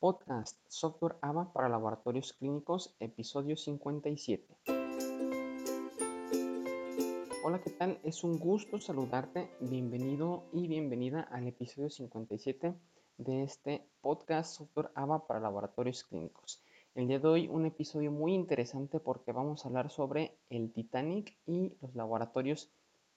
[0.00, 4.46] Podcast Software AVA para Laboratorios Clínicos, episodio 57.
[7.42, 7.98] Hola, ¿qué tal?
[8.04, 9.50] Es un gusto saludarte.
[9.58, 12.74] Bienvenido y bienvenida al episodio 57
[13.16, 16.62] de este podcast Software AVA para Laboratorios Clínicos.
[16.94, 21.36] El día de hoy un episodio muy interesante porque vamos a hablar sobre el Titanic
[21.44, 22.70] y los laboratorios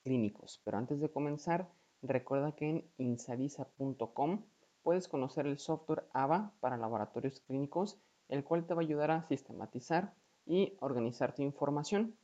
[0.04, 0.60] clínicos.
[0.66, 1.70] Pero antes de comenzar,
[2.02, 4.46] recuerda que en insavisa.com
[4.84, 7.98] puedes conocer el software AVA para laboratorios clínicos,
[8.30, 10.14] el cual te va a ayudar a sistematizar
[10.46, 12.16] y organizar tu información.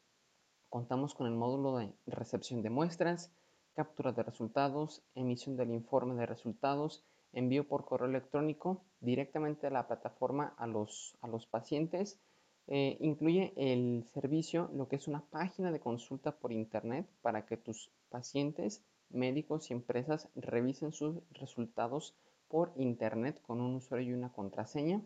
[0.69, 3.31] Contamos con el módulo de recepción de muestras,
[3.73, 9.87] captura de resultados, emisión del informe de resultados, envío por correo electrónico directamente a la
[9.87, 12.19] plataforma a los, a los pacientes.
[12.67, 17.55] Eh, incluye el servicio, lo que es una página de consulta por internet para que
[17.55, 22.13] tus pacientes, médicos y empresas revisen sus resultados
[22.49, 25.01] por internet con un usuario y una contraseña.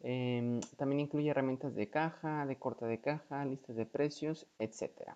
[0.00, 5.14] Em, también incluye herramientas de caja, de corte de caja, listas de precios, etc.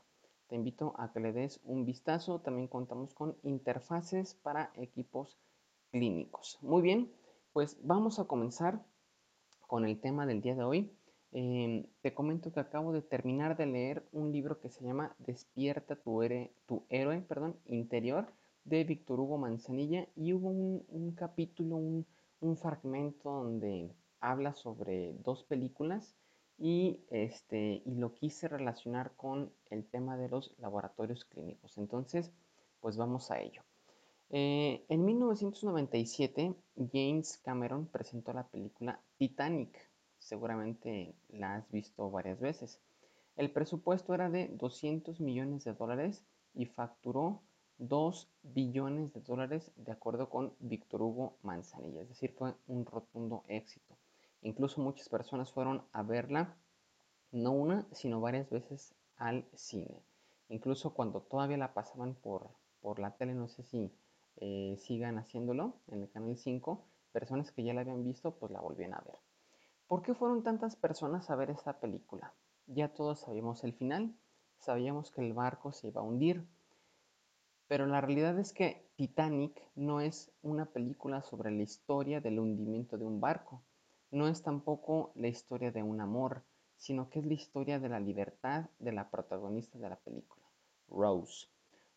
[0.48, 2.41] Te invito a que le des un vistazo.
[2.41, 5.39] También contamos con interfaces para equipos
[5.91, 6.59] clínicos.
[6.62, 7.12] Muy bien,
[7.53, 8.81] pues vamos a comenzar
[9.67, 10.93] con el tema del día de hoy.
[11.33, 15.95] Em, te comento que acabo de terminar de leer un libro que se llama Despierta
[15.95, 16.22] tu,
[16.89, 17.25] héroe
[17.67, 18.33] interior
[18.71, 23.91] de Víctor Hugo Manzanilla y hubo un, capítulo, un, fragmento donde
[24.21, 26.15] habla sobre dos películas
[26.57, 31.79] y, este, y lo quise relacionar con el tema de los laboratorios clínicos.
[31.79, 32.31] Entonces,
[32.81, 33.65] pues vamos a ello.
[34.31, 36.55] Eh, en 1997,
[36.93, 39.91] James Cameron presentó la película Titanic.
[40.21, 42.79] Seguramente la has visto varias veces.
[43.34, 46.25] El presupuesto era de 200 millones de dólares
[46.55, 47.43] y facturó
[47.81, 52.03] 2 billones de dólares de acuerdo con Víctor Hugo Manzanilla.
[52.03, 53.97] Es decir, fue un rotundo éxito.
[54.42, 56.56] Incluso muchas personas fueron a verla,
[57.33, 60.03] no una, sino varias veces al cine.
[60.50, 62.50] Incluso cuando todavía la pasaban por,
[62.82, 63.91] por la tele, no sé si
[64.37, 68.60] eh, sigan haciéndolo en el canal 5, personas que ya la habían visto, pues la
[68.60, 69.16] volvían a ver.
[69.88, 72.34] ¿Por qué fueron tantas personas a ver esta película?
[72.66, 74.15] Ya todos sabíamos el final,
[74.59, 76.47] sabíamos que el barco se iba a hundir,
[77.70, 82.98] pero la realidad es que Titanic no es una película sobre la historia del hundimiento
[82.98, 83.62] de un barco,
[84.10, 86.42] no es tampoco la historia de un amor,
[86.76, 90.44] sino que es la historia de la libertad de la protagonista de la película,
[90.88, 91.47] Rose.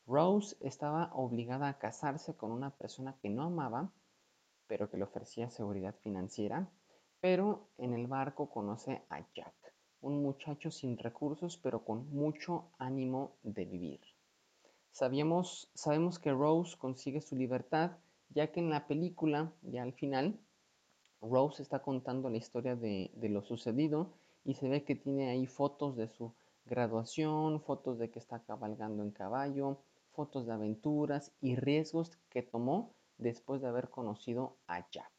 [0.06, 3.91] Rose estaba obligada a casarse con una persona que no amaba,
[4.67, 6.69] pero que le ofrecía seguridad financiera,
[7.19, 13.38] pero en el barco conoce a Jack, un muchacho sin recursos, pero con mucho ánimo
[13.41, 14.12] de vivir.
[14.94, 17.98] Sabíamos, sabemos que Rose consigue su libertad,
[18.30, 20.40] ya que en la película, ya al final,
[21.20, 24.14] Rose está contando la historia de, de lo sucedido
[24.46, 29.02] y se ve que tiene ahí fotos de su graduación, fotos de que está cabalgando
[29.02, 29.80] en caballo,
[30.12, 35.12] fotos de aventuras y riesgos que tomó después de haber conocido a Jack.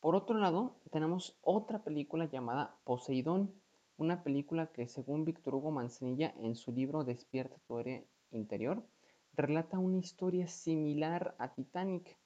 [0.00, 3.54] Por otro lado, tenemos otra película llamada Poseidón,
[3.96, 7.78] una película que según Víctor Hugo Manzanilla en su libro Despierta tu
[8.30, 8.84] interior,
[9.32, 12.18] relata una historia similar a Titanic,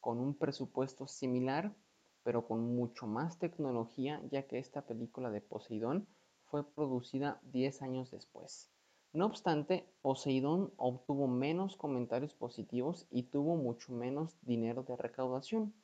[0.00, 1.74] con un presupuesto similar,
[2.22, 6.06] pero con mucho más tecnología, ya que esta película de Poseidón
[6.44, 8.70] fue producida 10 años después.
[9.12, 15.74] No obstante, Poseidón obtuvo menos comentarios positivos y tuvo mucho menos dinero de recaudación.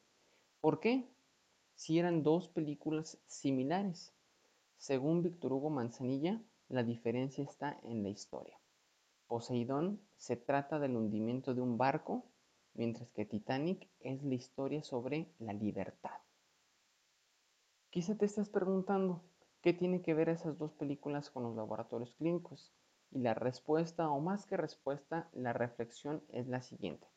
[0.60, 1.08] ¿Por qué?
[1.74, 4.14] Si eran dos películas similares.
[4.76, 8.58] Según Víctor Hugo Manzanilla, la diferencia está en la historia.
[9.34, 12.24] Poseidón se trata del hundimiento de un barco,
[12.74, 16.20] mientras que Titanic es la historia sobre la libertad.
[17.90, 19.24] Quizá te estás preguntando,
[19.60, 22.72] ¿qué tiene que ver esas dos películas con los laboratorios clínicos?
[23.10, 27.08] Y la respuesta, o más que respuesta, la reflexión es la siguiente.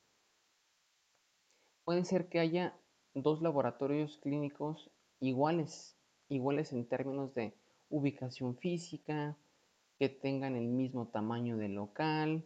[1.83, 2.75] Puede ser que haya
[3.13, 5.95] dos laboratorios clínicos iguales,
[6.29, 7.53] iguales en términos de
[7.89, 9.37] ubicación física,
[9.97, 12.45] que tengan el mismo tamaño de local,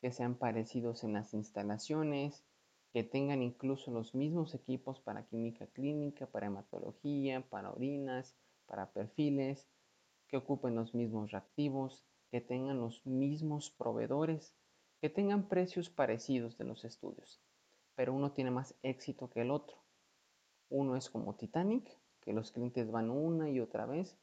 [0.00, 2.44] que sean parecidos en las instalaciones,
[2.92, 8.34] que tengan incluso los mismos equipos para química clínica, para hematología, para orinas,
[8.66, 9.68] para perfiles,
[10.28, 14.54] que ocupen los mismos reactivos, que tengan los mismos proveedores,
[15.00, 17.40] que tengan precios parecidos de los estudios,
[17.94, 19.76] pero uno tiene más éxito que el otro.
[20.68, 24.16] Uno es como Titanic, que los clientes van una y otra vez,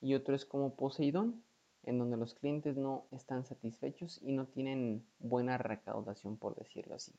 [0.00, 1.42] y otro es como Poseidón,
[1.86, 7.14] en donde los clientes no están satisfechos y no tienen buena recaudación, por decirlo así.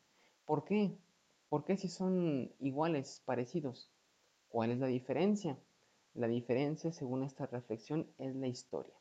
[0.45, 0.97] ¿Por qué?
[1.49, 3.89] ¿Por qué si son iguales, parecidos?
[4.49, 5.57] ¿Cuál es la diferencia?
[6.13, 8.93] La diferencia, según esta reflexión, es la historia.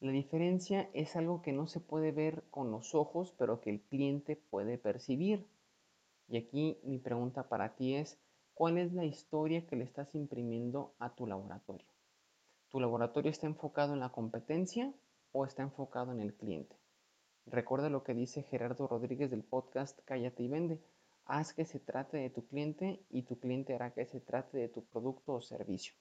[0.00, 3.80] La diferencia es algo que no se puede ver con los ojos, pero que el
[3.82, 5.46] cliente puede percibir.
[6.28, 8.18] Y aquí mi pregunta para ti es,
[8.54, 11.99] ¿cuál es la historia que le estás imprimiendo a tu laboratorio?
[12.70, 14.94] ¿Tu laboratorio está enfocado en la competencia
[15.32, 16.76] o está enfocado en el cliente?
[17.44, 20.80] Recuerda lo que dice Gerardo Rodríguez del podcast Cállate y Vende.
[21.24, 24.68] Haz que se trate de tu cliente y tu cliente hará que se trate de
[24.68, 25.94] tu producto o servicio.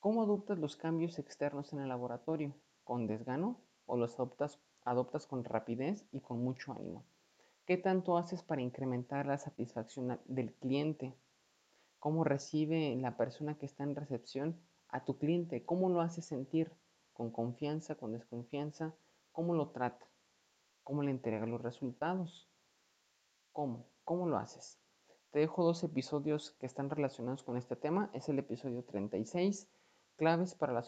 [0.00, 2.54] ¿Cómo adoptas los cambios externos en el laboratorio?
[2.82, 7.04] ¿Con desgano o los adoptas, adoptas con rapidez y con mucho ánimo?
[7.66, 11.14] ¿Qué tanto haces para incrementar la satisfacción del cliente?
[12.04, 14.60] ¿Cómo recibe la persona que está en recepción
[14.90, 15.64] a tu cliente?
[15.64, 16.70] ¿Cómo lo hace sentir?
[17.14, 18.94] ¿Con confianza, con desconfianza?
[19.32, 20.06] ¿Cómo lo trata?
[20.82, 22.46] ¿Cómo le entrega los resultados?
[23.52, 23.86] ¿Cómo?
[24.04, 24.78] ¿Cómo lo haces?
[25.30, 28.10] Te dejo dos episodios que están relacionados con este tema.
[28.12, 29.66] Es el episodio 36,
[30.16, 30.82] claves para la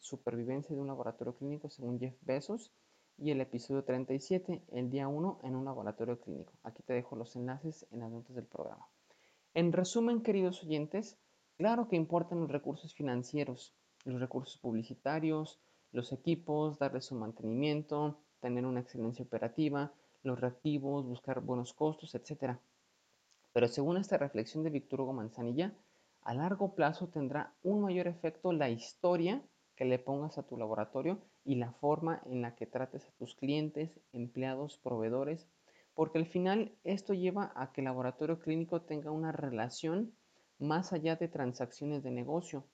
[0.00, 2.72] supervivencia de un laboratorio clínico según Jeff Bezos.
[3.16, 6.54] Y el episodio 37, el día 1 en un laboratorio clínico.
[6.64, 8.88] Aquí te dejo los enlaces en las notas del programa.
[9.52, 11.18] En resumen, queridos oyentes,
[11.56, 13.74] claro que importan los recursos financieros,
[14.04, 15.60] los recursos publicitarios,
[15.90, 19.92] los equipos, darles su mantenimiento, tener una excelencia operativa,
[20.22, 22.58] los reactivos, buscar buenos costos, etc.
[23.52, 25.74] Pero según esta reflexión de Víctor Hugo Manzanilla,
[26.22, 29.42] a largo plazo tendrá un mayor efecto la historia
[29.74, 33.34] que le pongas a tu laboratorio y la forma en la que trates a tus
[33.34, 35.48] clientes, empleados, proveedores,
[36.00, 40.14] porque al final esto lleva a que el laboratorio clínico tenga una relación
[40.58, 42.64] más allá de transacciones de negocio,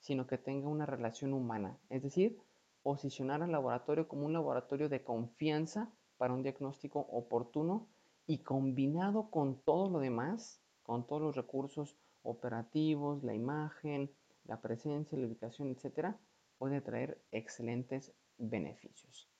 [0.00, 2.40] sino que tenga una relación humana, es decir,
[2.82, 7.86] posicionar al laboratorio como un laboratorio de confianza para un diagnóstico oportuno
[8.26, 14.10] y combinado con todo lo demás, con todos los recursos operativos, la imagen,
[14.42, 16.18] la presencia, la ubicación, etcétera,
[16.58, 19.30] puede traer excelentes beneficios.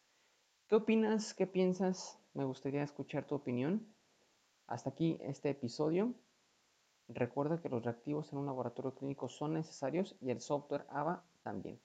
[0.68, 1.34] ¿Qué opinas?
[1.34, 2.21] ¿Qué piensas?
[2.34, 3.86] Me gustaría escuchar tu opinión.
[4.66, 6.14] Hasta aquí este episodio.
[7.08, 11.78] Recuerda que los reactivos en un laboratorio clínico son necesarios y el software AVA también.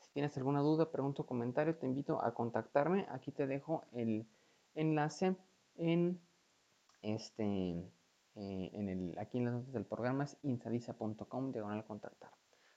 [0.00, 3.06] Si tienes alguna duda, pregunta o comentario, te invito a contactarme.
[3.08, 4.26] Aquí te dejo el
[4.74, 5.36] enlace
[5.76, 6.20] en
[7.00, 7.90] este
[8.36, 12.30] eh, en el, aquí en las notas del programa es insadisa.com diagonal contactar.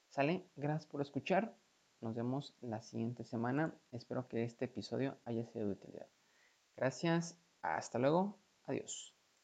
[0.09, 0.45] ¿Sale?
[0.55, 1.55] Gracias por escuchar.
[1.99, 3.73] Nos vemos la siguiente semana.
[3.91, 6.07] Espero que este episodio haya sido de utilidad.
[6.77, 7.37] Gracias.
[7.61, 8.39] Hasta luego.
[8.63, 9.16] Adiós.